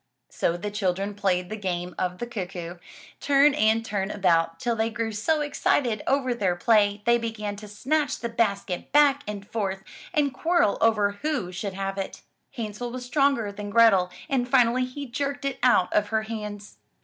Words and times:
So 0.31 0.57
the 0.57 0.71
children 0.71 1.13
played 1.13 1.47
the 1.51 1.55
game 1.55 1.93
of 1.99 2.17
the 2.17 2.25
cuckoo, 2.25 2.77
turn 3.19 3.53
and 3.53 3.85
turn 3.85 4.09
about, 4.09 4.59
till 4.59 4.75
they 4.75 4.89
grew 4.89 5.11
so 5.11 5.41
excited 5.41 6.01
over 6.07 6.33
their 6.33 6.55
play, 6.55 7.03
they 7.05 7.19
began 7.19 7.55
to 7.57 7.67
snatch 7.67 8.17
the 8.19 8.27
basket 8.27 8.91
back 8.91 9.21
and 9.27 9.47
forth 9.47 9.83
and 10.11 10.33
quarrel 10.33 10.79
over 10.81 11.19
who 11.21 11.51
should 11.51 11.73
have 11.75 11.99
it. 11.99 12.23
Hansel 12.53 12.89
was 12.89 13.05
stronger 13.05 13.51
than 13.51 13.69
Grethel 13.69 14.09
and 14.27 14.49
finally 14.49 14.85
he 14.85 15.05
jerked 15.05 15.45
it 15.45 15.59
out 15.61 15.93
of 15.93 16.07
her 16.07 16.23
hands. 16.23 16.77